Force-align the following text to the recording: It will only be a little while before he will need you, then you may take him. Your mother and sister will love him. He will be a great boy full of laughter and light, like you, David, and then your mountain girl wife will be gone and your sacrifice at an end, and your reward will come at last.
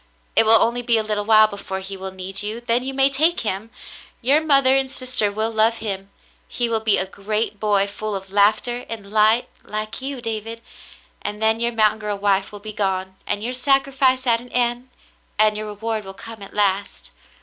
It 0.35 0.47
will 0.47 0.59
only 0.59 0.81
be 0.81 0.97
a 0.97 1.03
little 1.03 1.25
while 1.25 1.45
before 1.45 1.79
he 1.79 1.95
will 1.95 2.09
need 2.09 2.41
you, 2.41 2.59
then 2.59 2.81
you 2.83 2.91
may 2.91 3.07
take 3.07 3.41
him. 3.41 3.69
Your 4.19 4.41
mother 4.41 4.75
and 4.75 4.89
sister 4.89 5.31
will 5.31 5.51
love 5.51 5.75
him. 5.77 6.09
He 6.47 6.67
will 6.69 6.79
be 6.79 6.97
a 6.97 7.05
great 7.05 7.59
boy 7.59 7.85
full 7.85 8.15
of 8.15 8.31
laughter 8.31 8.83
and 8.89 9.11
light, 9.11 9.47
like 9.63 10.01
you, 10.01 10.19
David, 10.19 10.61
and 11.21 11.39
then 11.39 11.59
your 11.59 11.71
mountain 11.71 11.99
girl 11.99 12.17
wife 12.17 12.51
will 12.51 12.57
be 12.59 12.73
gone 12.73 13.15
and 13.27 13.43
your 13.43 13.53
sacrifice 13.53 14.25
at 14.25 14.41
an 14.41 14.49
end, 14.53 14.89
and 15.37 15.55
your 15.55 15.67
reward 15.67 16.03
will 16.03 16.15
come 16.15 16.41
at 16.41 16.51
last. 16.55 17.11